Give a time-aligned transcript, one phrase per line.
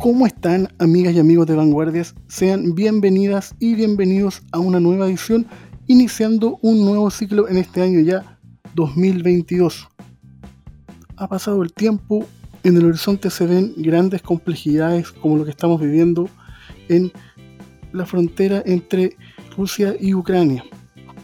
[0.00, 2.14] ¿Cómo están amigas y amigos de Vanguardias?
[2.26, 5.46] Sean bienvenidas y bienvenidos a una nueva edición,
[5.88, 8.38] iniciando un nuevo ciclo en este año ya
[8.74, 9.88] 2022.
[11.16, 12.26] Ha pasado el tiempo,
[12.64, 16.30] en el horizonte se ven grandes complejidades como lo que estamos viviendo
[16.88, 17.12] en
[17.92, 19.18] la frontera entre
[19.54, 20.64] Rusia y Ucrania.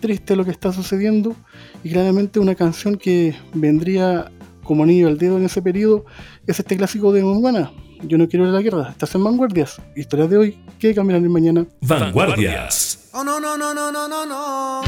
[0.01, 1.35] Triste lo que está sucediendo
[1.83, 4.31] y claramente una canción que vendría
[4.65, 6.05] como anillo al dedo en ese periodo
[6.47, 7.73] es este clásico de Moana,
[8.03, 8.89] yo no quiero ir a la guerra.
[8.91, 9.81] Estás en Vanguardias.
[9.95, 11.67] Historias de hoy que cambiarán el mañana.
[11.81, 13.11] Vanguardias.
[13.13, 14.83] Oh, no, no, no, no, no, no, no.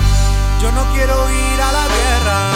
[0.61, 2.53] Yo no quiero ir a la guerra.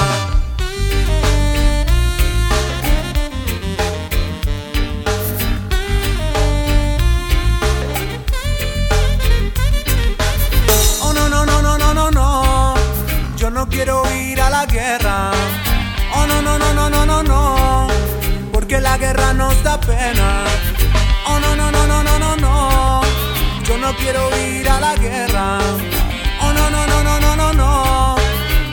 [11.03, 12.75] Oh, no, no, no, no, no, no, no.
[13.37, 15.02] Yo no quiero ir a la guerra.
[18.73, 20.45] Que la guerra nos da pena.
[21.27, 23.03] Oh no, no, no, no, no, no, no.
[23.65, 25.59] Yo no quiero ir a la guerra.
[26.41, 28.17] Oh no, no, no, no, no, no, no.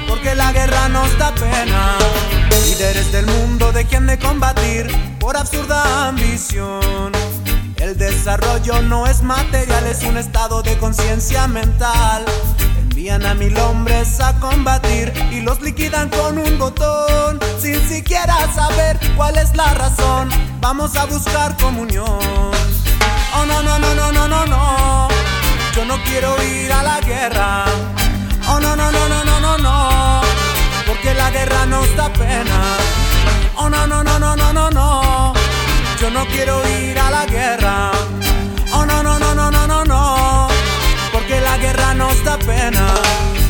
[0.08, 1.98] Porque la guerra nos da pena.
[2.64, 4.88] Líderes del mundo de quien de combatir
[5.20, 7.12] por absurda ambición.
[7.76, 12.24] El desarrollo no es material, es un estado de conciencia mental.
[13.10, 19.00] Envían a mil hombres a combatir y los liquidan con un botón, sin siquiera saber
[19.16, 20.30] cuál es la razón.
[20.62, 22.06] Vamos a buscar comunión.
[22.06, 25.08] Oh no, no, no, no, no, no, no.
[25.76, 27.66] Yo no quiero ir a la guerra.
[28.48, 30.22] Oh no, no, no, no, no, no, no.
[30.86, 32.62] Porque la guerra nos da pena.
[33.56, 35.34] Oh no, no, no, no, no, no, no.
[36.00, 37.92] Yo no quiero ir a la guerra.
[41.94, 42.94] Nos da pena.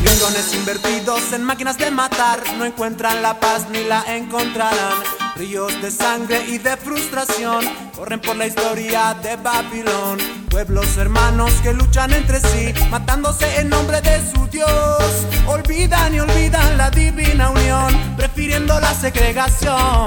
[0.02, 4.98] Millones invertidos en máquinas de matar no encuentran la paz ni la encontrarán.
[5.36, 7.64] Ríos de sangre y de frustración
[7.94, 10.18] corren por la historia de Babilón.
[10.50, 15.26] Pueblos hermanos que luchan entre sí, matándose en nombre de su Dios.
[15.46, 20.06] Olvidan y olvidan la divina unión, prefiriendo la segregación.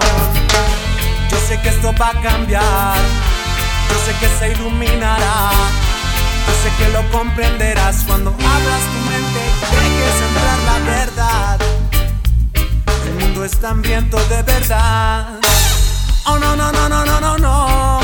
[1.30, 2.98] Yo sé que esto va a cambiar,
[3.90, 5.83] yo sé que se iluminará
[6.48, 11.60] yo que lo comprenderás cuando abras tu mente dejes entrar la verdad.
[13.08, 15.40] El mundo es hambriento de verdad.
[16.26, 18.00] Oh no, no, no, no, no, no, no.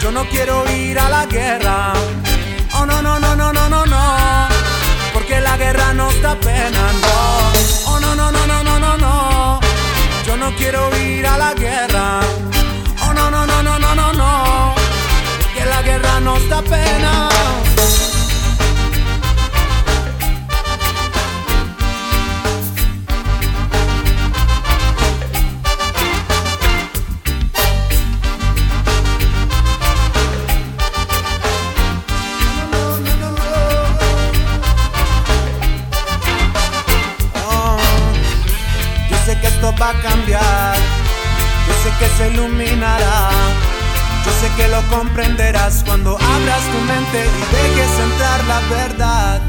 [0.00, 1.92] Yo no quiero ir a la guerra.
[2.74, 4.48] Oh no, no, no, no, no, no, no.
[5.12, 7.92] Porque la guerra nos da pena, no.
[7.92, 9.60] Oh no, no, no, no, no, no, no.
[10.26, 12.20] Yo no quiero ir a la guerra.
[13.02, 14.74] Oh no, no, no, no, no, no, no.
[15.42, 17.28] Porque la guerra nos da pena.
[39.68, 40.76] Va a cambiar.
[41.66, 43.30] Yo sé que se iluminará.
[44.24, 49.40] Yo sé que lo comprenderás cuando abras tu mente y dejes entrar la verdad.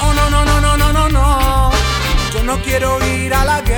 [0.00, 1.70] Oh no, no, no, no, no, no, no.
[2.32, 3.69] Yo no quiero ir a la guerra.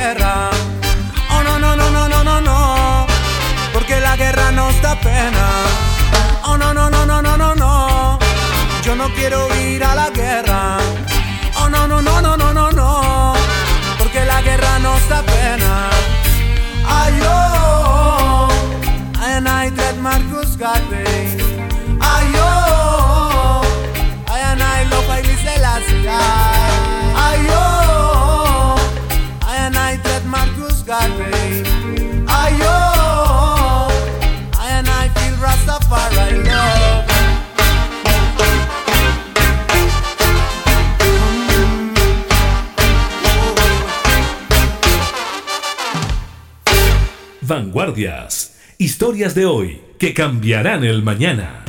[47.92, 48.56] Vanguardias.
[48.78, 51.62] Historias de hoy que cambiarán el mañana.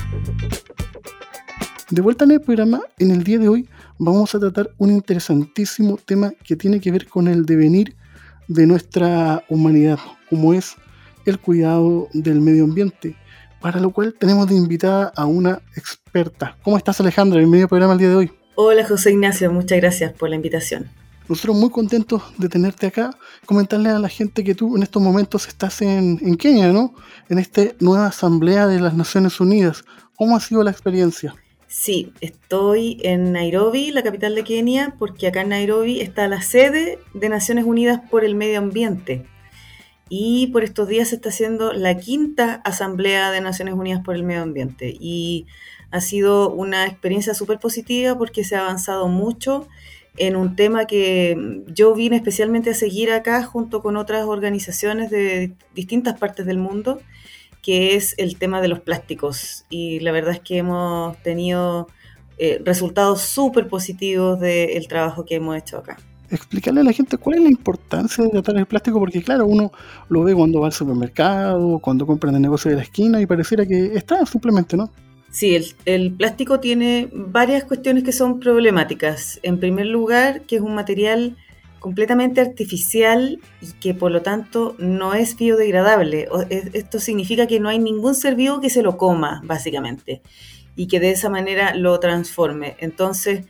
[1.89, 3.67] De vuelta en el programa, en el día de hoy
[3.97, 7.95] vamos a tratar un interesantísimo tema que tiene que ver con el devenir
[8.47, 9.99] de nuestra humanidad,
[10.29, 10.75] como es
[11.25, 13.17] el cuidado del medio ambiente,
[13.59, 16.57] para lo cual tenemos de invitada a una experta.
[16.63, 17.39] ¿Cómo estás Alejandra?
[17.39, 18.31] Bienvenido al programa el día de hoy.
[18.55, 20.89] Hola José Ignacio, muchas gracias por la invitación.
[21.29, 25.47] Nosotros muy contentos de tenerte acá, comentarle a la gente que tú en estos momentos
[25.47, 26.93] estás en, en Kenia, ¿no?
[27.29, 29.85] En esta nueva asamblea de las Naciones Unidas.
[30.15, 31.33] ¿Cómo ha sido la experiencia?
[31.67, 36.99] Sí, estoy en Nairobi, la capital de Kenia, porque acá en Nairobi está la sede
[37.15, 39.25] de Naciones Unidas por el Medio Ambiente.
[40.07, 44.21] Y por estos días se está haciendo la quinta Asamblea de Naciones Unidas por el
[44.21, 44.95] Medio Ambiente.
[44.99, 45.47] Y
[45.89, 49.67] ha sido una experiencia súper positiva porque se ha avanzado mucho
[50.17, 55.53] en un tema que yo vine especialmente a seguir acá junto con otras organizaciones de
[55.73, 57.01] distintas partes del mundo,
[57.61, 59.65] que es el tema de los plásticos.
[59.69, 61.87] Y la verdad es que hemos tenido
[62.37, 65.97] eh, resultados súper positivos del trabajo que hemos hecho acá.
[66.29, 69.71] Explicarle a la gente cuál es la importancia de tratar el plástico, porque claro, uno
[70.09, 73.25] lo ve cuando va al supermercado, cuando compra en el negocio de la esquina y
[73.25, 74.91] pareciera que está simplemente, ¿no?
[75.33, 79.39] Sí, el, plástico tiene varias cuestiones que son problemáticas.
[79.41, 81.35] En primer lugar, que es un material
[81.79, 86.27] completamente artificial y que por lo tanto no es biodegradable.
[86.51, 90.21] Esto significa que no hay ningún ser vivo que se lo coma, básicamente,
[90.75, 92.75] y que de esa manera lo transforme.
[92.77, 93.47] Entonces,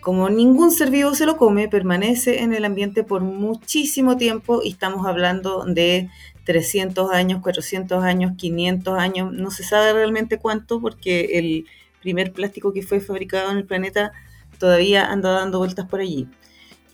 [0.00, 4.68] como ningún ser vivo se lo come, permanece en el ambiente por muchísimo tiempo y
[4.68, 6.10] estamos hablando de
[6.44, 11.66] 300 años, 400 años, 500 años, no se sabe realmente cuánto porque el
[12.00, 14.12] primer plástico que fue fabricado en el planeta
[14.58, 16.28] todavía anda dando vueltas por allí.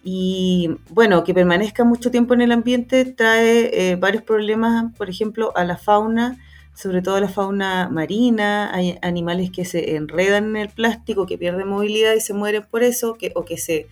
[0.03, 5.53] Y bueno, que permanezca mucho tiempo en el ambiente trae eh, varios problemas, por ejemplo,
[5.57, 6.39] a la fauna,
[6.81, 11.69] sobre todo la fauna marina, hay animales que se enredan en el plástico, que pierden
[11.69, 13.87] movilidad y se mueren por eso, que, o que se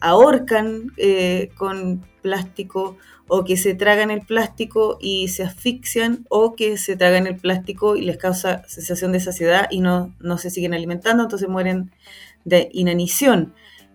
[0.00, 2.96] ahorcan eh, con plástico
[3.28, 7.94] o que se tragan el plástico y se asfixian o que se tragan el plástico
[7.94, 11.92] y les causa sensación de saciedad y no, no se siguen alimentando, entonces mueren
[12.44, 13.54] de inanición.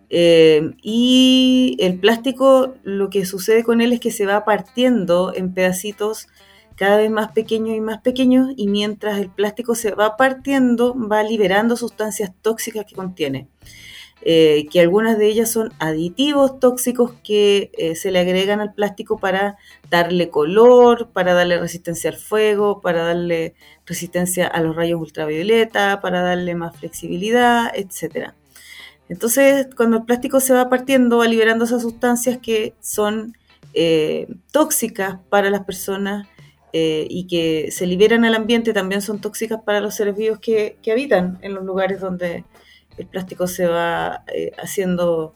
[0.09, 5.53] Eh, y el plástico, lo que sucede con él es que se va partiendo en
[5.53, 6.29] pedacitos
[6.77, 11.23] cada vez más pequeños y más pequeños y mientras el plástico se va partiendo, va
[11.23, 13.49] liberando sustancias tóxicas que contiene.
[14.21, 19.19] Eh, que algunas de ellas son aditivos tóxicos que eh, se le agregan al plástico
[19.19, 19.57] para
[19.89, 26.21] darle color, para darle resistencia al fuego, para darle resistencia a los rayos ultravioleta, para
[26.21, 28.31] darle más flexibilidad, etc.
[29.07, 33.37] Entonces, cuando el plástico se va partiendo, va liberando esas sustancias que son
[33.73, 36.27] eh, tóxicas para las personas
[36.73, 41.39] y que se liberan al ambiente, también son tóxicas para los seres vivos que habitan
[41.41, 42.43] en los lugares donde,
[42.97, 45.33] el plástico se va eh, haciendo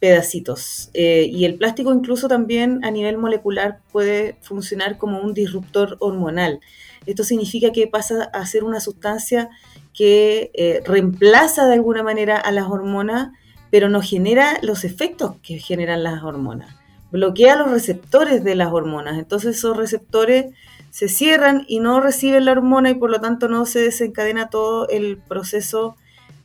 [0.00, 0.90] pedacitos.
[0.94, 6.60] Eh, y el plástico incluso también a nivel molecular puede funcionar como un disruptor hormonal.
[7.06, 9.50] Esto significa que pasa a ser una sustancia
[9.92, 13.30] que eh, reemplaza de alguna manera a las hormonas,
[13.70, 16.74] pero no genera los efectos que generan las hormonas.
[17.14, 19.20] Bloquea los receptores de las hormonas.
[19.20, 20.46] Entonces esos receptores
[20.90, 24.88] se cierran y no reciben la hormona y por lo tanto no se desencadena todo
[24.88, 25.96] el proceso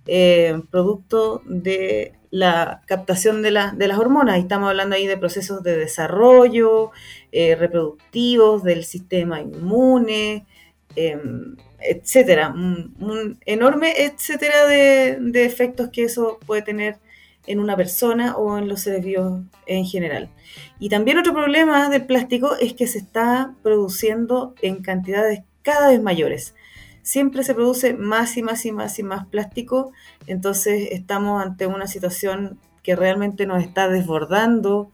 [0.06, 4.38] eh, producto de la captación de, de, las hormonas.
[4.38, 6.92] Y estamos hablando ahí de procesos de desarrollo,
[7.32, 10.46] eh, reproductivos, del sistema inmune,
[10.96, 12.50] em, etcétera.
[12.50, 16.98] Un, enorme etcétera de, efectos que eso puede tener
[17.48, 20.30] en una persona o en los seres vivos en general.
[20.80, 26.02] Y también otro problema del plástico es que se está produciendo en cantidades cada vez
[26.02, 26.54] mayores
[27.10, 29.92] siempre se produce más y más y más y más plástico,
[30.28, 34.92] entonces estamos ante una situación que realmente nos está desbordando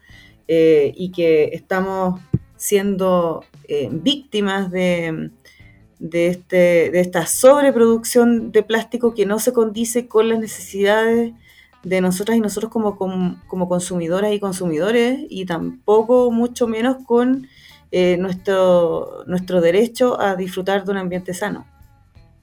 [0.47, 2.21] eh, y que estamos
[2.55, 5.31] siendo eh, víctimas de,
[5.99, 11.33] de, este, de esta sobreproducción de plástico que no se condice con las necesidades
[11.85, 17.47] de nosotras y nosotros como, como, consumidoras y consumidores y tampoco mucho menos con
[17.91, 21.65] eh, nuestro, nuestro derecho a disfrutar de un ambiente sano.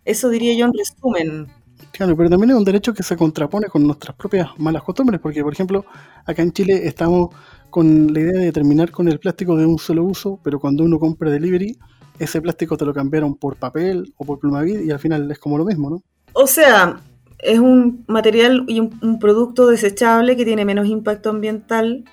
[0.05, 1.49] Eso diría yo en resumen.
[1.91, 5.43] Claro, pero también es un derecho que se contrapone con nuestras propias malas costumbres, porque
[5.43, 5.85] por ejemplo,
[6.25, 7.31] acá en Chile estamos
[7.69, 11.01] con la idea de terminar con el plástico de un solo uso, pero cuando uno
[11.01, 11.77] compra delivery,
[12.19, 15.59] ese plástico te lo cambiaron por papel o por plumavid y al final es como
[15.59, 16.03] lo mismo, ¿no?
[16.35, 17.01] O sea,
[17.43, 22.05] es un material y un, producto desechable que tiene menos impacto ambiental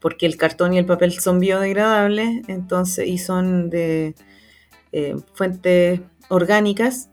[0.00, 4.14] porque el cartón y el papel son biodegradables entonces, y son de
[4.92, 7.10] eh, fuentes orgánicas.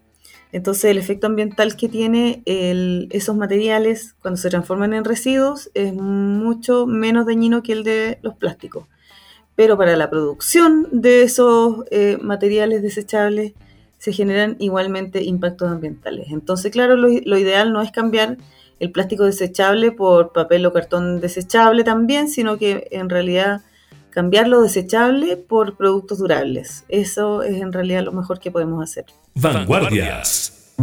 [0.51, 6.85] Entonces el efecto ambiental que tiene esos materiales cuando se transforman en residuos es mucho
[6.85, 8.87] menos dañino que el de los plásticos.
[9.55, 13.53] Pero para la producción de esos eh, materiales desechables
[14.03, 16.27] se generan igualmente impactos ambientales.
[16.29, 17.07] Entonces, claro, lo,
[17.37, 18.35] ideal no es cambiar
[18.81, 23.61] el plástico desechable por papel o cartón desechable también, sino que en realidad
[24.09, 26.83] cambiar lo desechable por productos durables.
[26.89, 29.05] Eso es en realidad lo mejor que podemos hacer.
[29.35, 30.73] Vanguardias.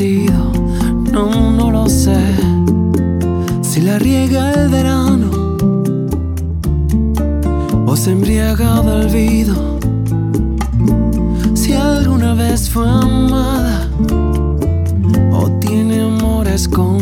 [0.00, 2.20] no, no lo sé.
[3.62, 5.28] Si la riega el verano
[7.84, 9.80] o se embriaga de olvido.
[11.54, 13.88] Si alguna vez fue amada
[15.32, 16.97] o tiene amores con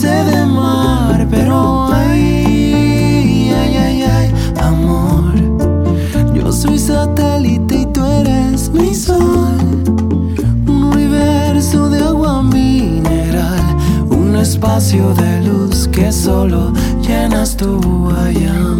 [0.00, 5.34] sé de mar, pero ay, ay, ay, ay, amor.
[6.32, 9.58] Yo soy satélite y tú eres mi sol.
[10.66, 13.76] Un universo de agua mineral,
[14.08, 18.79] un espacio de luz que solo llenas tú allá.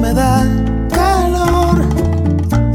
[0.00, 0.44] me da
[0.90, 1.84] calor.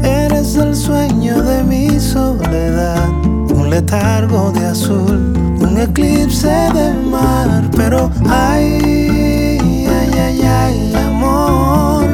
[0.02, 3.08] Eres el sueño de mi soledad.
[3.54, 7.70] Un letargo de azul, un eclipse de mar.
[7.76, 12.04] Pero ay, ay, ay, ay, amor.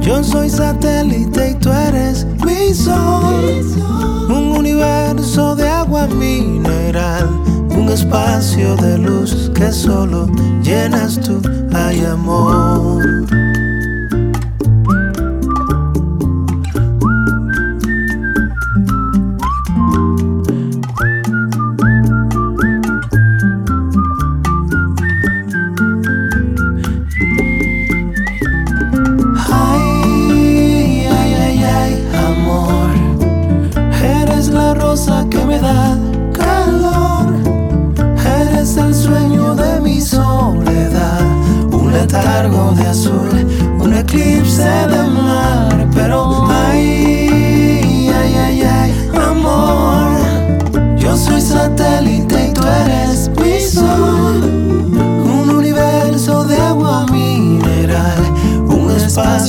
[0.00, 3.62] Yo soy satélite y tú eres mi sol.
[4.28, 7.28] Un universo de agua mineral.
[7.70, 10.26] Un espacio de luz que solo
[10.62, 11.40] llenas tú,
[11.72, 13.17] ay amor.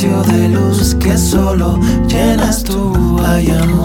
[0.08, 1.78] de luz que solo
[2.08, 3.79] llenas tú allá.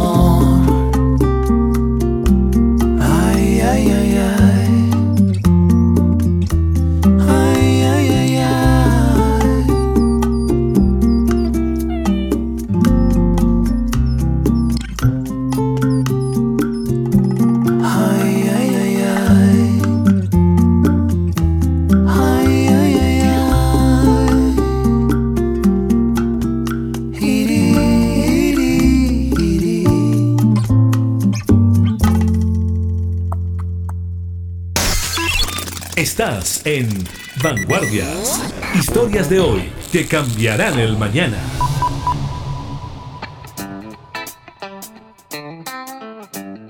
[39.34, 41.36] de hoy que cambiarán el mañana.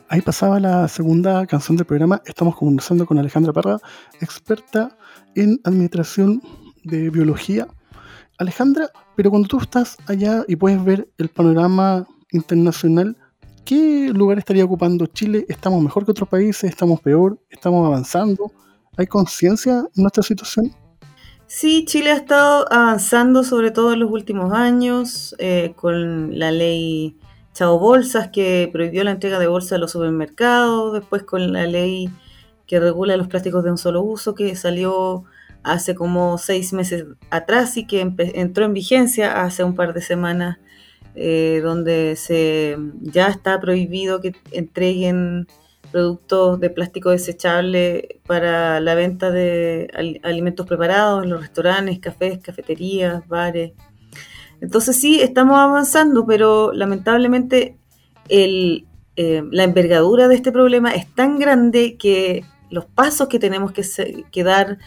[0.08, 2.22] Ahí pasaba la segunda canción del programa.
[2.24, 3.76] Estamos conversando con Alejandra Parra,
[4.22, 4.96] experta
[5.34, 6.40] en administración
[6.84, 7.68] de biología.
[8.38, 13.14] Alejandra, pero cuando tú estás allá y puedes ver el panorama internacional,
[13.66, 15.44] ¿qué lugar estaría ocupando Chile?
[15.50, 16.70] ¿Estamos mejor que otros países?
[16.70, 17.38] ¿Estamos peor?
[17.50, 18.50] ¿Estamos avanzando?
[18.96, 20.83] ¿Hay conciencia en nuestra situación?
[21.56, 27.16] Sí, Chile ha estado avanzando sobre todo en los últimos años eh, con la ley
[27.52, 32.10] Chao Bolsas que prohibió la entrega de bolsas a los supermercados, después con la ley
[32.66, 35.26] que regula los plásticos de un solo uso que salió
[35.62, 40.58] hace como seis meses atrás y que entró en vigencia hace un par de semanas,
[41.14, 45.46] eh, donde se ya está prohibido que entreguen
[45.94, 49.88] productos de plástico desechable para la venta de
[50.24, 53.74] alimentos preparados en los restaurantes, cafés, cafeterías, bares.
[54.60, 57.78] Entonces sí, estamos avanzando, pero lamentablemente
[58.28, 58.82] eh,
[59.14, 64.78] la envergadura de este problema es tan grande que los pasos que tenemos que, dar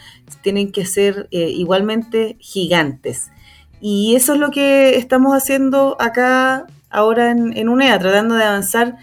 [0.41, 3.31] tienen que ser eh, igualmente gigantes.
[3.79, 8.97] Y eso es lo que estamos haciendo acá ahora en, UNEA, tratando de avanzar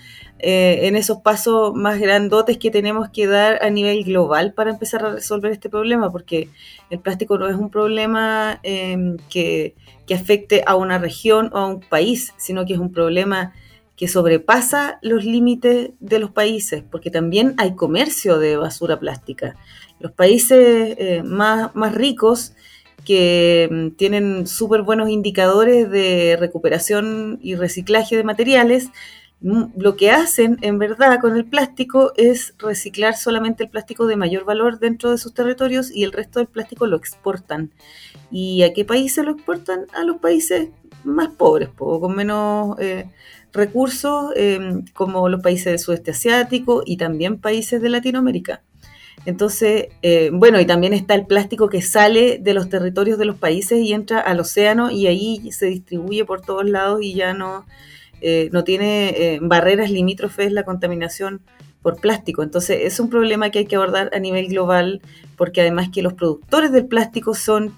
[0.46, 5.02] eh, en esos pasos más grandotes que tenemos que dar a nivel global para empezar
[5.02, 6.50] a resolver este problema, porque
[6.90, 9.74] el plástico no es un problema em, que,
[10.14, 13.54] afecte a una región o a un país, sino que es un problema
[13.96, 19.56] que sobrepasa los límites de los países, porque también hay comercio de basura plástica.
[19.98, 22.52] Los países eh, más, más ricos
[23.06, 28.90] que mm, tienen súper buenos indicadores de recuperación y reciclaje de materiales,
[29.44, 34.46] lo que hacen en verdad con el plástico es reciclar solamente el plástico de mayor
[34.46, 37.70] valor dentro de sus territorios y el resto del plástico lo exportan.
[38.30, 39.84] ¿Y a qué países lo exportan?
[39.92, 40.70] A los países
[41.04, 43.10] más pobres, con menos eh,
[43.52, 48.62] recursos eh, como los países del sudeste asiático y también países de Latinoamérica.
[49.26, 53.36] Entonces, eh, bueno, y también está el plástico que sale de los territorios de los
[53.36, 57.66] países y entra al océano y ahí se distribuye por todos lados y ya no,
[58.20, 61.42] eh, no tiene barreras limítrofes la contaminación
[61.82, 62.42] por plástico.
[62.42, 65.02] Entonces, es un problema que hay que abordar a nivel global
[65.36, 67.74] porque además que los productores del plástico son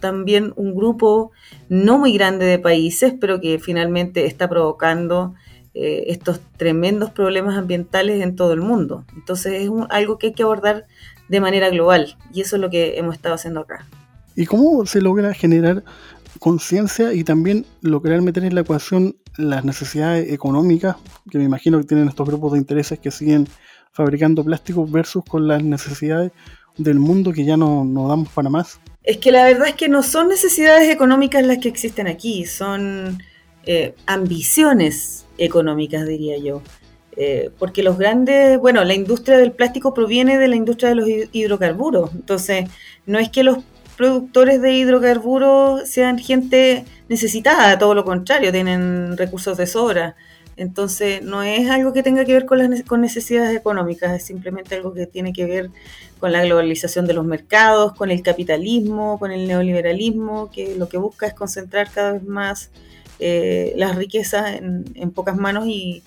[0.00, 1.32] también un grupo
[1.68, 5.34] no muy grande de países, pero que finalmente está provocando
[5.74, 9.04] eh, estos tremendos problemas ambientales en todo el mundo.
[9.14, 10.86] Entonces es algo que hay que abordar
[11.28, 13.86] de manera global y eso es lo que hemos estado haciendo acá.
[14.34, 15.84] ¿Y cómo se logra generar
[16.38, 20.96] conciencia y también lograr meter en la ecuación las necesidades económicas
[21.30, 23.48] que me imagino que tienen estos grupos de intereses que siguen
[23.92, 26.32] fabricando plásticos versus con las necesidades
[26.76, 28.80] del mundo que ya no, no damos para más?
[29.02, 33.18] Es que la verdad es que no son necesidades económicas las que existen aquí, son
[33.64, 36.62] eh, ambiciones económicas, diría yo.
[37.16, 41.08] Eh, porque los grandes, bueno, la industria del plástico proviene de la industria de los
[41.32, 42.12] hidrocarburos.
[42.14, 42.70] Entonces,
[43.06, 43.58] no es que los
[43.98, 50.14] productores de hidrocarburos sean gente necesitada, todo lo contrario, tienen recursos de sobra.
[50.56, 54.76] Entonces, no es algo que tenga que ver con las con necesidades económicas, es simplemente
[54.76, 55.70] algo que tiene que ver
[56.20, 60.98] con la globalización de los mercados, con el capitalismo, con el neoliberalismo, que lo que
[60.98, 62.70] busca es concentrar cada vez más
[63.18, 66.04] eh, las riquezas en, pocas manos y,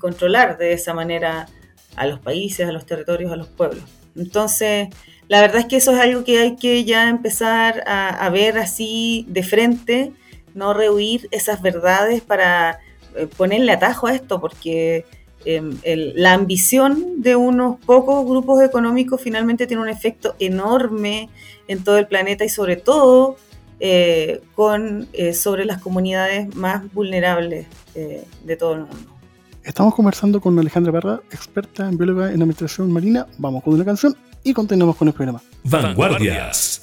[0.00, 1.46] controlar de esa manera
[1.94, 3.84] a los países, a los territorios, a los pueblos.
[4.16, 4.88] Entonces,
[5.28, 9.26] la verdad es que eso es algo que hay que ya empezar a, ver así
[9.28, 10.12] de frente,
[10.54, 12.78] no rehuir esas verdades para
[13.16, 15.04] eh, ponerle atajo a esto, porque
[15.44, 15.76] Em,
[16.14, 21.28] la ambición de unos pocos grupos económicos finalmente tiene un efecto enorme
[21.68, 23.36] en todo el planeta y sobre todo
[23.78, 29.10] eh, con, eh, sobre las comunidades más vulnerables eh, de todo el mundo.
[29.62, 33.26] Estamos conversando con Alejandra Barra, experta en bióloga en administración marina.
[33.36, 35.42] Vamos con una canción y continuamos con el programa.
[35.64, 36.80] Vanguardias.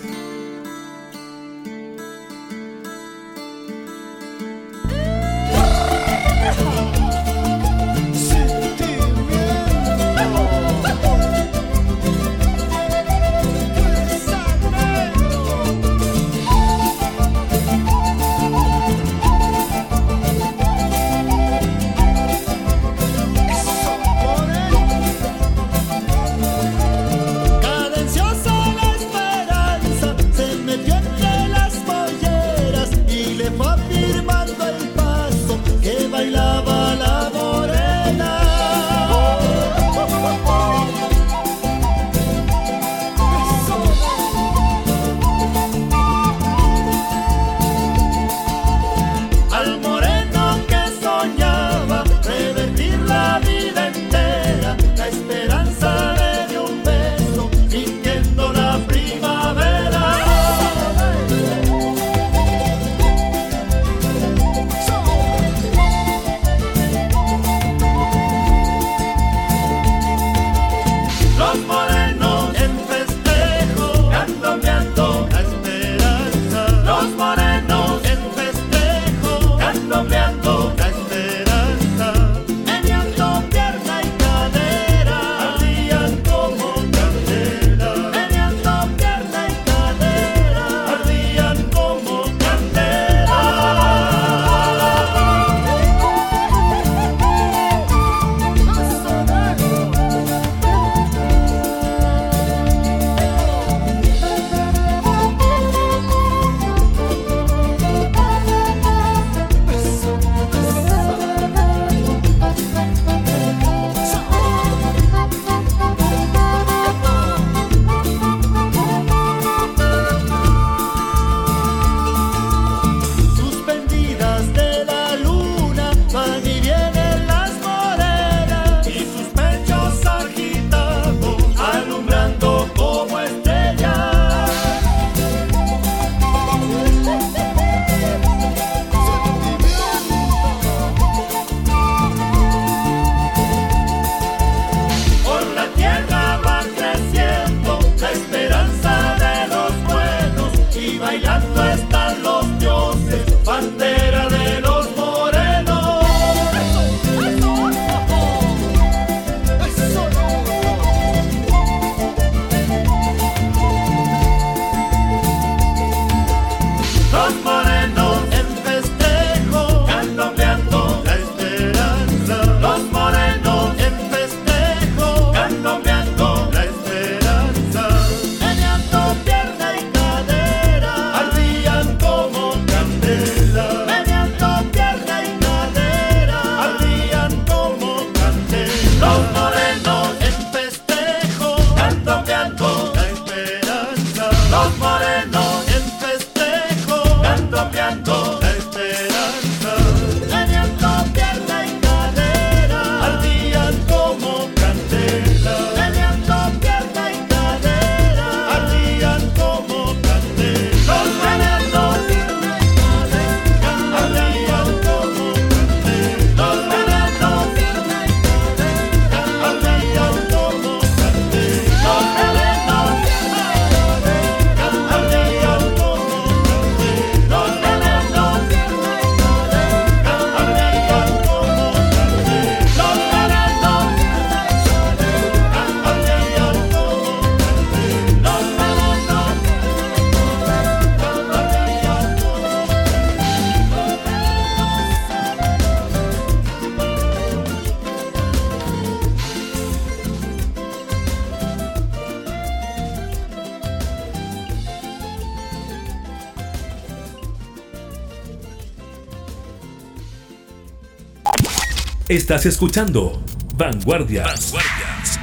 [262.11, 263.23] Estás escuchando
[263.55, 264.53] Vanguardias.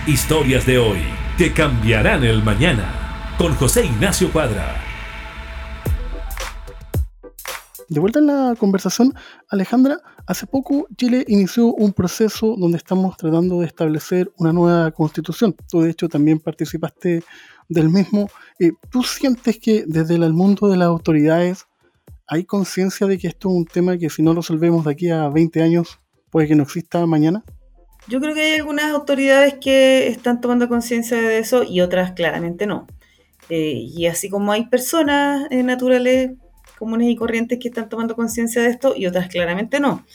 [0.07, 1.01] Historias de hoy
[1.37, 3.35] que cambiarán el mañana.
[3.37, 4.75] Con José Ignacio Cuadra.
[7.91, 9.13] De vuelta en la conversación,
[9.51, 15.55] Alejandra, hace poco Chile inició un proceso donde estamos tratando de establecer una nueva constitución.
[15.71, 17.23] Tú de hecho también participaste
[17.69, 18.31] del mismo.
[18.59, 21.67] Eh, ¿Tú sientes que desde el mundo de las autoridades
[22.27, 25.11] hay conciencia de que esto es un tema que si no lo resolvemos de aquí
[25.11, 27.45] a 20 años puede que no exista mañana?
[28.09, 32.67] Yo creo que hay algunas autoridades que están tomando conciencia de eso y otras claramente
[32.67, 32.87] no.
[33.51, 36.33] Eh, y así como hay personas eh, naturales
[36.79, 40.07] comunes y corrientes que están tomando conciencia de esto y otras claramente no.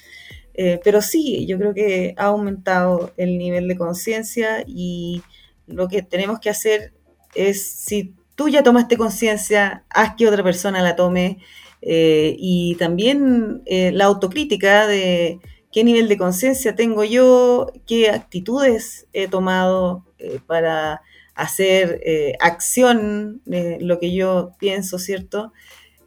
[0.55, 5.21] Eh, pero sí, yo creo que ha aumentado el nivel de conciencia y
[5.67, 6.93] lo que tenemos que hacer
[7.35, 11.39] es, si tú ya tomaste conciencia, haz que otra persona la tome
[11.85, 15.41] y también la autocrítica de
[15.73, 20.05] qué nivel de conciencia tengo yo, qué actitudes he tomado
[20.47, 21.01] para
[21.35, 22.01] hacer
[22.39, 25.51] acción de lo que yo pienso, ¿cierto?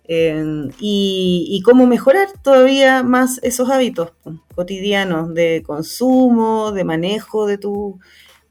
[0.09, 4.13] y, cómo mejorar todavía más esos hábitos
[4.55, 7.97] cotidianos de consumo, de manejo de tus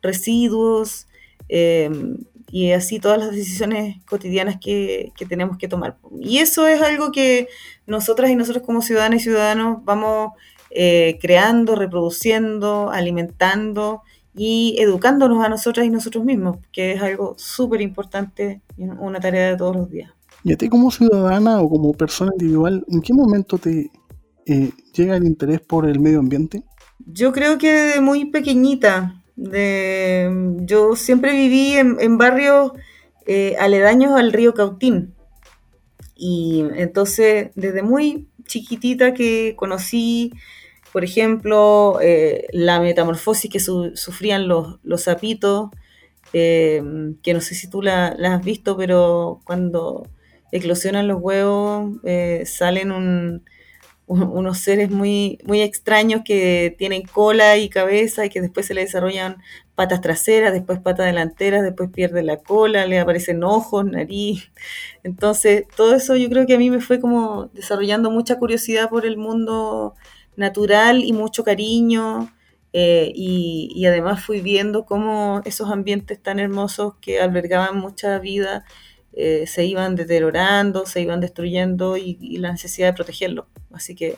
[0.02, 1.08] residuos
[1.48, 2.18] em,
[2.52, 5.98] y así todas las decisiones cotidianas que, tenemos que tomar.
[6.20, 7.48] Y eso es algo que
[7.88, 10.34] nosotras y nosotros como ciudadanas y ciudadanos vamos
[10.72, 14.02] eh, creando, reproduciendo, alimentando
[14.36, 19.52] y educándonos a nosotras y nosotros mismos, que es algo súper importante y una tarea
[19.52, 20.12] de todos los días.
[20.44, 23.90] ¿Y a ti como ciudadana o como persona individual, en qué momento te
[24.46, 26.64] eh, llega el interés por el medio ambiente?
[27.06, 29.24] Yo creo que de muy pequeñita.
[29.36, 32.72] De, yo siempre viví en, barrios
[33.26, 35.14] eh, aledaños al río Cautín.
[36.16, 40.32] Y entonces, desde muy chiquitita que conocí,
[40.92, 45.70] por ejemplo, eh, la metamorfosis que sufrían los, los sapitos,
[46.32, 50.08] que no sé si tú la, has visto, pero cuando
[50.52, 52.92] eclosionan los huevos, eh, salen
[54.08, 58.82] unos seres muy, muy extraños que tienen cola y cabeza y que después se le
[58.82, 59.38] desarrollan
[59.74, 64.52] patas traseras, después patas delanteras, después pierde la cola, le aparecen ojos, nariz.
[65.04, 69.06] Entonces, todo eso yo creo que a mí me fue como desarrollando mucha curiosidad por
[69.06, 69.96] el mundo
[70.36, 72.32] natural y mucho cariño.
[72.74, 78.66] Eh, y, y, además fui viendo cómo esos ambientes tan hermosos que albergaban mucha vida
[79.18, 83.48] eh, se iban deteriorando, se iban destruyendo y, la necesidad de protegerlo.
[83.72, 84.18] Así que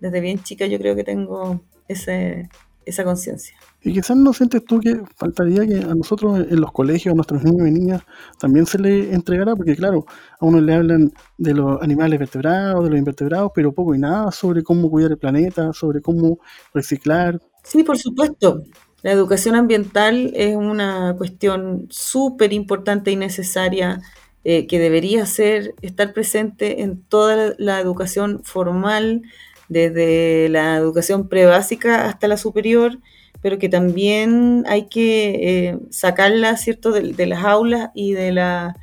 [0.00, 2.48] desde bien chica yo creo que tengo ese,
[2.84, 3.56] esa conciencia.
[3.82, 7.44] Y quizás no sientes tú que faltaría que a nosotros en los colegios, a nuestros
[7.44, 8.02] niños y niñas,
[8.40, 10.04] también se les entregara, porque claro,
[10.40, 14.32] a uno le hablan de los animales vertebrados, de los invertebrados, pero poco y nada
[14.32, 16.40] sobre cómo cuidar el planeta, sobre cómo
[16.72, 17.40] reciclar.
[17.62, 18.64] Sí, por supuesto.
[19.02, 24.00] La educación ambiental es una cuestión súper importante y necesaria
[24.44, 29.22] eh, que debería ser estar presente en toda la, educación formal,
[29.70, 32.98] desde la educación prebásica hasta la superior,
[33.40, 38.76] pero que también hay que eh, sacarla, ¿cierto?, de, las aulas y de, la,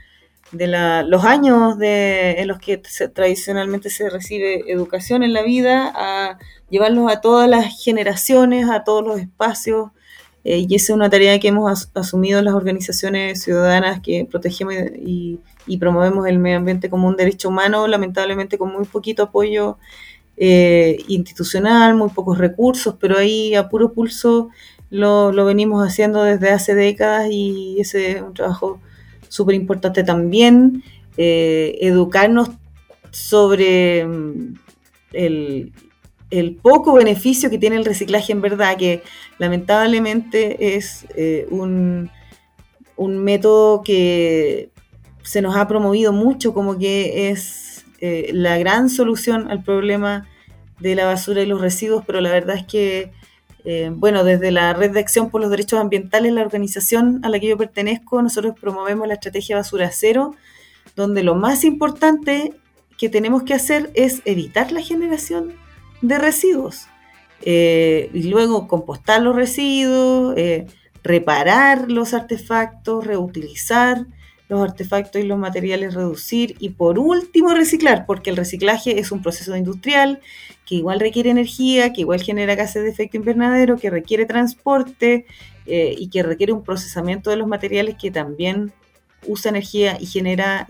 [0.52, 2.78] de la, los años de, en los que
[3.13, 6.39] tradicionalmente se recibe educación en la vida, a
[6.71, 9.91] llevarlos a todas las generaciones, a todos los espacios,
[10.43, 15.39] eh, y esa es una tarea que hemos asumido las organizaciones ciudadanas que protegemos y,
[15.80, 19.77] promovemos el medio ambiente como un derecho humano, lamentablemente con muy poquito apoyo
[20.36, 24.49] eh, institucional, muy pocos recursos, pero ahí a puro pulso
[24.89, 28.82] lo, venimos haciendo desde hace décadas y ese es un trabajo
[29.30, 30.84] súper importante también,
[31.15, 32.49] eh, educarnos
[33.12, 34.56] sobre mm,
[35.13, 35.71] el,
[36.31, 39.03] el poco beneficio que tiene el reciclaje en verdad, que
[39.37, 42.09] lamentablemente es eh, un,
[42.97, 44.69] método que
[45.23, 50.27] se nos ha promovido mucho como que es eh, la gran solución al problema
[50.79, 53.11] de la basura y los residuos, pero la verdad es que,
[53.65, 57.39] eh, bueno, desde la Red de Acción por los Derechos Ambientales, la organización a la
[57.39, 60.35] que yo pertenezco, nosotros promovemos la estrategia basura cero,
[60.95, 62.53] donde lo más importante
[62.97, 65.53] que tenemos que hacer es evitar la generación
[66.01, 66.87] de residuos.
[67.43, 70.67] Eh, y luego compostar los residuos, eh,
[71.03, 74.05] reparar los artefactos, reutilizar
[74.47, 79.21] los artefactos y los materiales, reducir y por último reciclar, porque el reciclaje es un
[79.21, 80.19] proceso industrial
[80.65, 85.25] que igual requiere energía, que igual genera gases de efecto invernadero, que requiere transporte
[85.65, 88.73] eh, y que requiere un procesamiento de los materiales que también
[89.25, 90.67] usa energía y genera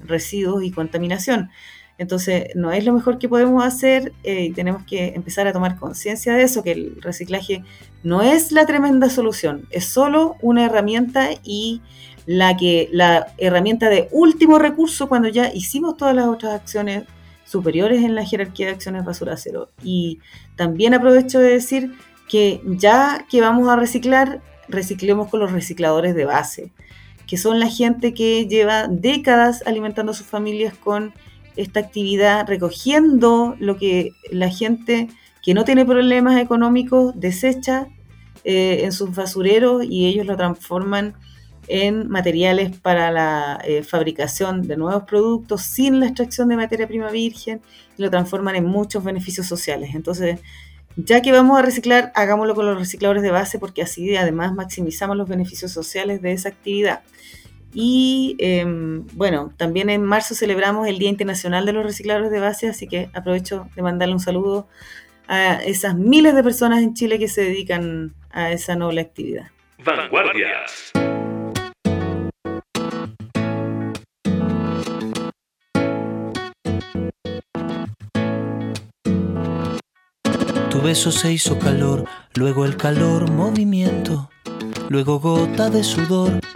[0.00, 1.50] residuos y contaminación.
[1.98, 5.76] Entonces, no es lo mejor que podemos hacer eh, y tenemos que empezar a tomar
[5.76, 7.64] conciencia de eso, que el reciclaje
[8.04, 11.82] no es la tremenda solución, es solo una herramienta y
[12.24, 17.04] la, que, la herramienta de último recurso cuando ya hicimos todas las otras acciones
[17.44, 19.70] superiores en la jerarquía de acciones basura cero.
[19.82, 20.20] Y
[20.54, 21.94] también aprovecho de decir
[22.28, 26.70] que ya que vamos a reciclar, reciclemos con los recicladores de base,
[27.26, 31.14] que son la gente que lleva décadas alimentando a sus familias con
[31.58, 35.08] esta actividad, recogiendo lo que la gente
[35.42, 37.88] que no tiene problemas económicos desecha
[38.44, 41.16] eh, en sus basureros y ellos lo transforman
[41.66, 47.10] en materiales para la eh, fabricación de nuevos productos sin la extracción de materia prima
[47.10, 47.60] virgen
[47.98, 49.90] y lo transforman en muchos beneficios sociales.
[49.94, 50.40] Entonces,
[50.96, 55.16] ya que vamos a reciclar, hagámoslo con los recicladores de base porque así además maximizamos
[55.16, 57.02] los beneficios sociales de esa actividad.
[57.74, 62.68] Y em, bueno, también en marzo celebramos el Día Internacional de los Recicladores de Base,
[62.68, 64.68] así que aprovecho de mandarle un saludo
[65.28, 69.48] a esas miles de personas en Chile que se dedican a esa noble actividad.
[69.84, 70.92] Vanguardias.
[80.70, 82.04] Tu beso se hizo calor,
[82.34, 84.30] luego el calor movimiento,
[84.88, 86.40] luego gota de sudor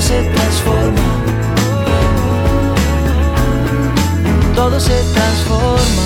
[0.00, 1.24] Todo se transforma.
[4.54, 6.02] Todo se transforma.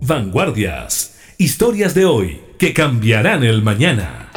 [0.00, 4.30] Vanguardias Historias de hoy que cambiarán el mañana.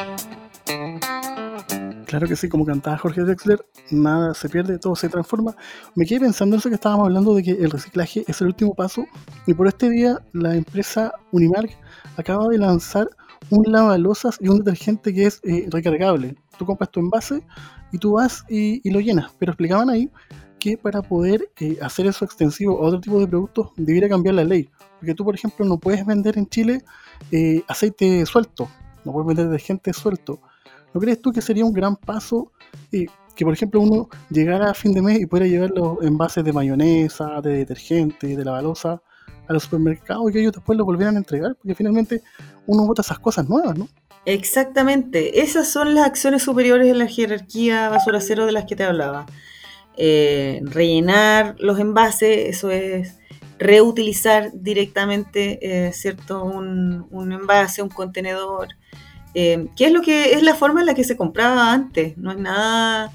[2.06, 5.56] Claro que sí, como cantaba Jorge Drexler, nada se pierde, todo se transforma.
[5.96, 8.76] Me quedé pensando en eso que estábamos hablando de que el reciclaje es el último
[8.76, 9.06] paso
[9.46, 11.70] y por este día la empresa Unimark
[12.18, 13.08] acaba de lanzar
[13.50, 16.36] un lavalosas y un detergente que es eh, recargable.
[16.58, 17.44] Tú compras tu envase
[17.92, 19.32] y tú vas y, lo llenas.
[19.38, 20.10] Pero explicaban ahí
[20.60, 24.44] que para poder eh, hacer eso extensivo a otro tipo de productos debiera cambiar la
[24.44, 24.70] ley.
[25.00, 26.84] Porque tú, por ejemplo, no puedes vender en Chile
[27.32, 28.68] eh, aceite suelto,
[29.06, 30.40] no puedes vender detergente suelto.
[30.94, 32.52] ¿No crees tú que sería un gran paso
[32.90, 36.54] que, por ejemplo, uno llegara a fin de mes y pudiera llevar los envases de
[36.54, 39.02] mayonesa, de detergente, de la balosa
[39.48, 41.56] a los supermercados y ellos después lo volvieran a entregar?
[41.56, 42.22] Porque finalmente
[42.66, 43.88] uno vota esas cosas nuevas, ¿no?
[44.26, 48.84] Exactamente, esas son las acciones superiores en la jerarquía basura cero de las que te
[48.84, 49.26] hablaba.
[49.96, 53.20] Eh, rellenar los envases, eso es
[53.58, 56.44] reutilizar directamente, eh, ¿cierto?
[56.44, 58.68] Un, un, envase, un contenedor,
[59.34, 62.32] eh, que es lo que es la forma en la que se compraba antes, no
[62.32, 63.12] es nada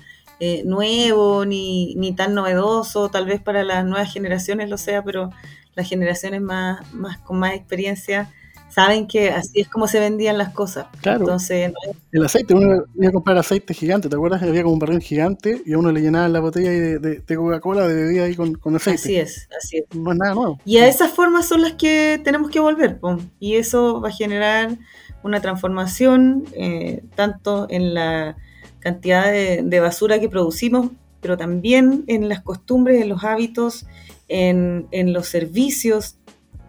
[0.65, 5.31] nuevo ni, ni, tan novedoso, tal vez para las nuevas generaciones lo sea, pero
[5.75, 8.31] las generaciones más, más con más experiencia
[8.73, 10.87] saben que así es como se vendían las cosas.
[11.03, 11.21] Claro.
[11.21, 11.73] Entonces,
[12.11, 14.43] el aceite, uno iba a comprar aceite gigante, ¿te acuerdas?
[14.43, 17.87] Había como un barril gigante y a uno le llenaban la botella de, de, Coca-Cola
[17.87, 19.03] de bebida ahí con, con, aceite.
[19.03, 19.85] Así es, así es.
[19.95, 20.59] No es nada nuevo.
[20.65, 22.99] Y a esas formas son las que tenemos que volver,
[23.39, 24.79] y eso va a generar
[25.23, 28.37] una transformación eh, tanto en la
[28.83, 33.87] cantidad de, de basura que producimos, pero también en las costumbres, en los hábitos,
[34.29, 36.17] en, en los servicios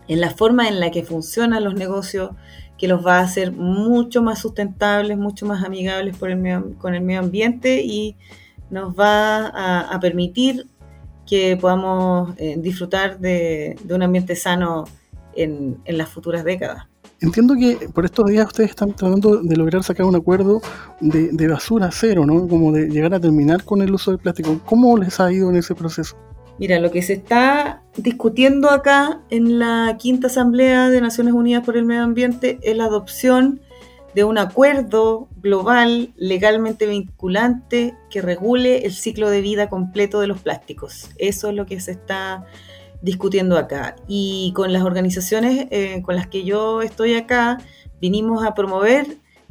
[0.07, 2.31] en la forma en la que funcionan los negocios,
[2.77, 6.31] que los va a hacer mucho más sustentables, mucho más amigables con
[6.95, 8.15] el medio ambiente y
[8.69, 9.47] nos va
[9.93, 10.67] a, permitir
[11.25, 14.85] que podamos eh, disfrutar de, un ambiente sano
[15.35, 16.87] en, las futuras décadas.
[17.23, 20.61] Entiendo que por estos días ustedes están tratando de lograr sacar un acuerdo
[20.99, 22.49] de, de basura cero, ¿no?
[22.49, 24.59] Como de llegar a terminar con el uso del plástico.
[24.65, 26.17] ¿Cómo les ha ido en ese proceso?
[26.59, 31.77] Mira, lo que se está discutiendo acá en la quinta asamblea de Naciones Unidas por
[31.77, 33.61] el Medio Ambiente es la adopción
[34.13, 40.41] de un acuerdo global legalmente vinculante que regule el ciclo de vida completo de los
[40.41, 41.09] plásticos.
[41.17, 42.45] Eso es lo que se está
[43.03, 43.95] discutiendo acá.
[44.07, 47.59] Y con las organizaciones eh, con las que yo estoy acá,
[48.01, 49.05] vinimos a promover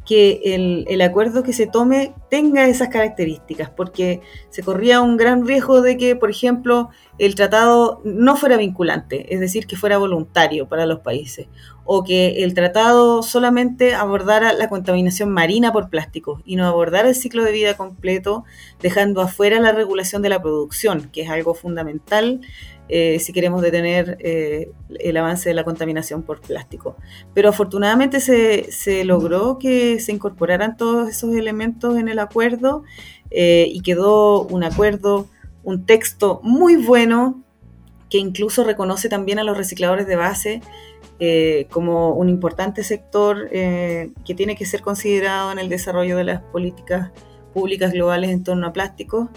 [0.05, 0.41] que
[0.89, 5.97] el, acuerdo que se tome tenga esas características, porque se corría un gran riesgo de
[5.97, 11.01] que, por ejemplo, el tratado no fuera vinculante, es decir, que fuera voluntario para los
[11.01, 11.47] países,
[11.85, 17.15] o que el tratado solamente abordara la contaminación marina por plásticos y no abordara el
[17.15, 18.45] ciclo de vida completo,
[18.81, 22.41] dejando afuera la regulación de la producción, que es algo fundamental
[22.95, 24.71] eh, si queremos detener eh,
[25.01, 26.99] el avance de la contaminación por plástico.
[27.33, 32.83] Pero afortunadamente se, logró que se incorporaran todos esos elementos en el acuerdo
[33.31, 35.27] eh, y quedó un acuerdo,
[35.65, 37.43] un texto muy bueno
[38.11, 40.61] que incluso reconoce también a los recicladores de base
[41.71, 47.13] como un importante sector que tiene que ser considerado en el desarrollo de las políticas
[47.55, 49.29] públicas globales en torno a plásticos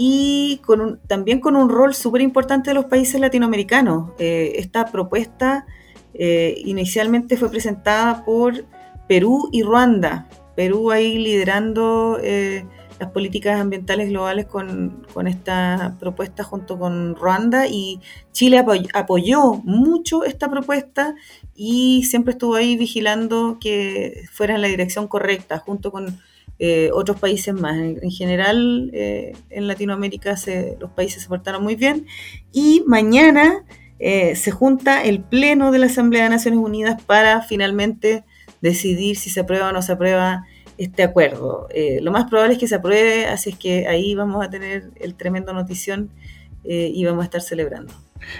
[0.00, 4.12] y con también con un rol súper importante de los países latinoamericanos.
[4.20, 5.66] Eh, esta propuesta
[6.14, 8.64] eh, inicialmente fue presentada por
[9.08, 10.28] Perú y Ruanda.
[10.54, 12.64] Perú ahí liderando eh,
[13.00, 20.22] las políticas ambientales globales con, con, esta propuesta junto con Ruanda y Chile apoyó mucho
[20.24, 21.16] esta propuesta
[21.56, 26.20] y siempre estuvo ahí vigilando que fuera en la dirección correcta junto con
[26.58, 27.76] eh, otros países más.
[27.76, 30.34] En, general, eh, en Latinoamérica
[30.80, 32.06] los países se portaron muy bien.
[32.52, 33.64] Y mañana
[33.98, 38.24] eh, se junta el Pleno de la Asamblea de Naciones Unidas para finalmente
[38.60, 40.46] decidir si se aprueba o no se aprueba
[40.78, 41.68] este acuerdo.
[42.00, 45.14] lo más probable es que se apruebe, así es que ahí vamos a tener el
[45.16, 46.10] tremendo notición
[46.64, 47.92] y vamos a estar celebrando.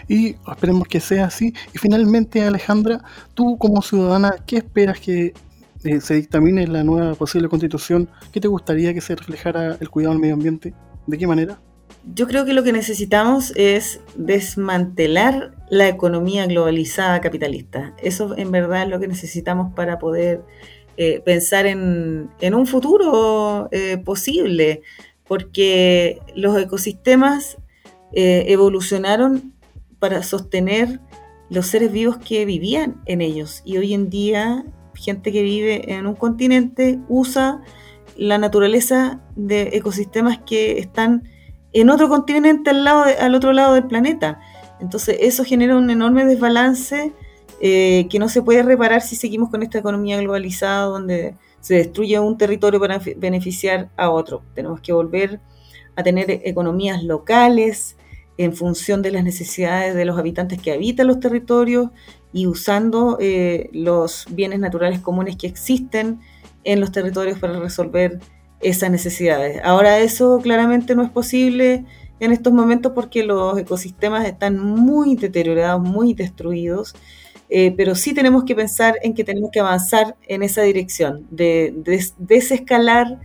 [0.07, 1.53] Y esperemos que sea así.
[1.75, 3.03] Y finalmente, Alejandra,
[3.35, 5.35] tú como ciudadana, ¿qué esperas que
[5.85, 10.15] eh, se dictamine la nueva posible constitución, ¿qué te gustaría que se reflejara el cuidado
[10.15, 10.75] del medio ambiente?
[11.07, 11.61] ¿De qué manera?
[12.15, 17.95] Yo creo que lo que necesitamos es desmantelar la economía globalizada capitalista.
[18.03, 20.43] Eso en verdad es lo que necesitamos para poder
[20.97, 24.83] eh, pensar en, un futuro eh, posible,
[25.27, 27.59] porque los ecosistemas
[28.11, 29.53] evolucionaron
[29.99, 31.01] para sostener
[31.51, 34.65] los seres vivos que vivían en ellos y hoy en día
[34.99, 37.63] gente que vive en un continente usa
[38.17, 41.25] la naturaleza de ecosistemas que están
[41.73, 44.41] en otro continente al, lado al otro lado del planeta.
[44.81, 47.13] Entonces eso genera un enorme desbalance
[47.61, 52.19] eh, que no se puede reparar si seguimos con esta economía globalizada donde se destruye
[52.19, 54.43] un territorio para beneficiar a otro.
[54.55, 55.41] Tenemos que volver
[55.97, 57.97] a tener economías locales
[58.37, 61.91] en función de las necesidades de los habitantes que habitan los territorios
[62.33, 66.21] y usando eh, los bienes naturales comunes que existen
[66.65, 68.19] en los territorios para resolver
[68.61, 69.61] esas necesidades.
[69.65, 71.85] Ahora eso claramente no es posible
[72.21, 76.95] en estos momentos porque los ecosistemas están muy deteriorados, muy destruidos,
[77.49, 81.75] eh, pero sí tenemos que pensar en que tenemos que avanzar en esa dirección, de,
[82.19, 83.21] desescalar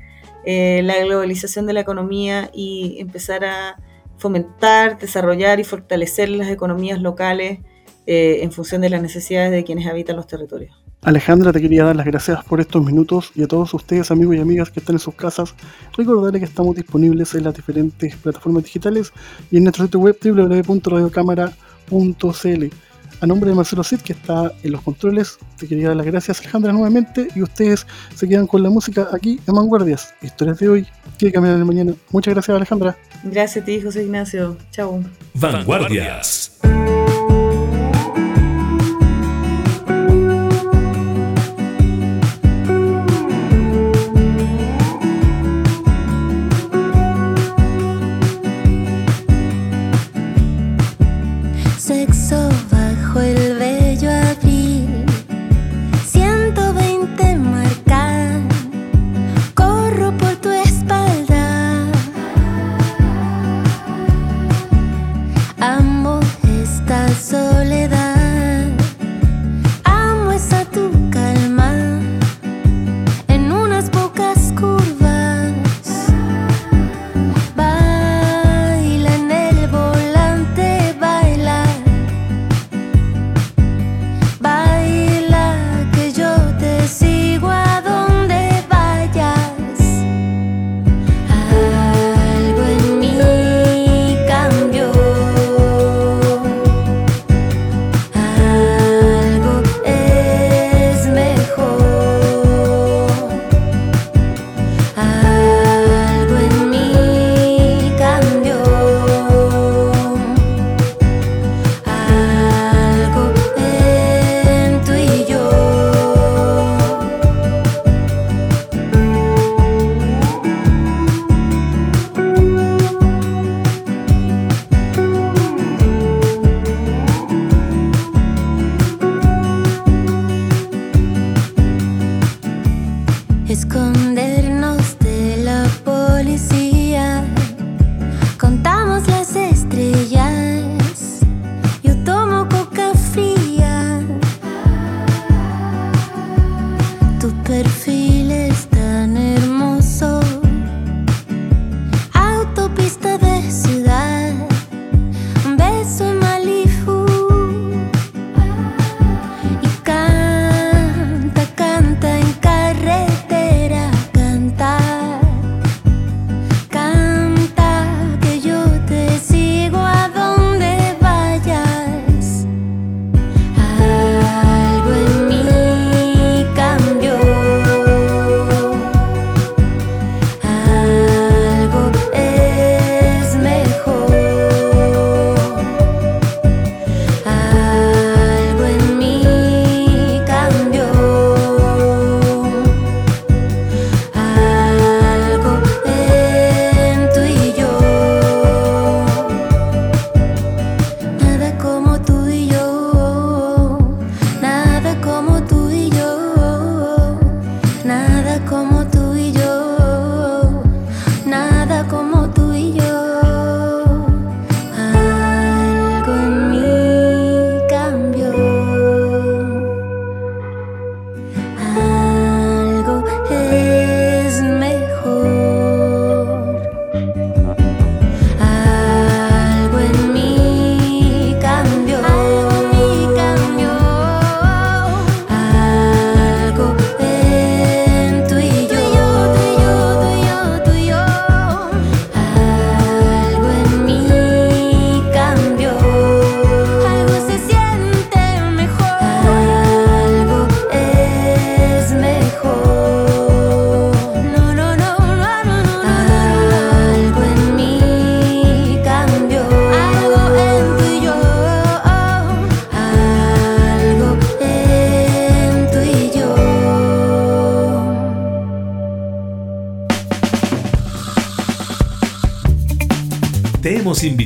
[0.46, 3.78] eh, la globalización de la economía y empezar a
[4.18, 7.60] fomentar, desarrollar y fortalecer las economías locales
[8.06, 10.84] eh, en función de las necesidades de quienes habitan los territorios.
[11.04, 14.40] Alejandra, te quería dar las gracias por estos minutos y a todos ustedes, amigos y
[14.40, 15.54] amigas que están en sus casas,
[15.98, 19.12] recordarles que estamos disponibles en las diferentes plataformas digitales
[19.52, 22.66] y en nuestro sitio web www.radiocámara.cl.
[23.22, 26.40] A nombre de Marcelo Cid, que está en los controles, te quería dar las gracias,
[26.42, 27.86] Alejandra, nuevamente, y ustedes
[28.16, 30.88] se quedan con la música aquí en Vanguardias, historias de hoy,
[31.18, 31.94] que cambiar de mañana.
[32.12, 32.98] Muchas gracias, Alejandra.
[33.24, 34.58] Gracias a ti, José Ignacio.
[34.72, 35.02] Chao.
[35.36, 36.60] Vanguardias.